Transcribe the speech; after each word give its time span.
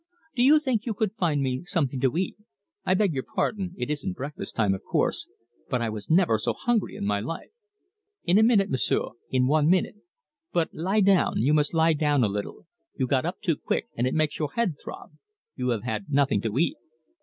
Do 0.35 0.41
you 0.41 0.59
think 0.59 0.87
you 0.87 0.95
could 0.95 1.13
find 1.13 1.43
me 1.43 1.61
something 1.63 1.99
to 2.01 2.17
eat? 2.17 2.35
I 2.83 2.95
beg 2.95 3.13
your 3.13 3.21
pardon 3.21 3.75
it 3.77 3.91
isn't 3.91 4.13
breakfast 4.17 4.55
time, 4.55 4.73
of 4.73 4.81
course, 4.83 5.29
but 5.69 5.79
I 5.79 5.91
was 5.91 6.09
never 6.09 6.39
so 6.39 6.53
hungry 6.53 6.95
in 6.95 7.05
my 7.05 7.19
life!" 7.19 7.51
"In 8.23 8.39
a 8.39 8.41
minute, 8.41 8.71
M'sieu' 8.71 9.11
in 9.29 9.45
one 9.45 9.69
minute. 9.69 9.97
But 10.51 10.73
lie 10.73 11.01
down, 11.01 11.37
you 11.41 11.53
must 11.53 11.75
lie 11.75 11.93
down 11.93 12.23
a 12.23 12.27
little. 12.29 12.65
You 12.95 13.05
got 13.05 13.25
up 13.27 13.41
too 13.41 13.57
quick, 13.57 13.89
and 13.95 14.07
it 14.07 14.15
makes 14.15 14.39
your 14.39 14.51
head 14.53 14.73
throb. 14.83 15.11
You 15.55 15.69
have 15.69 15.83
had 15.83 16.09
nothing 16.09 16.41
to 16.41 16.57
eat." 16.57 16.77